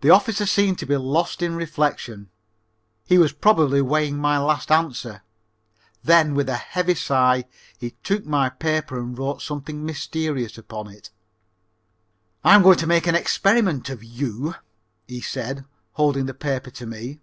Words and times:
The 0.00 0.08
officer 0.08 0.46
seemed 0.46 0.78
to 0.78 0.86
be 0.86 0.96
lost 0.96 1.42
in 1.42 1.56
reflection. 1.56 2.30
He 3.04 3.18
was 3.18 3.34
probably 3.34 3.82
weighing 3.82 4.16
my 4.16 4.38
last 4.38 4.72
answer. 4.72 5.20
Then 6.02 6.34
with 6.34 6.48
a 6.48 6.56
heavy 6.56 6.94
sigh 6.94 7.44
he 7.76 7.90
took 8.02 8.24
my 8.24 8.48
paper 8.48 8.98
and 8.98 9.18
wrote 9.18 9.42
something 9.42 9.84
mysterious 9.84 10.56
upon 10.56 10.88
it. 10.88 11.10
"I'm 12.44 12.62
going 12.62 12.78
to 12.78 12.86
make 12.86 13.06
an 13.06 13.14
experiment 13.14 13.90
of 13.90 14.02
you," 14.02 14.54
he 15.06 15.20
said, 15.20 15.66
holding 15.92 16.24
the 16.24 16.32
paper 16.32 16.70
to 16.70 16.86
me. 16.86 17.20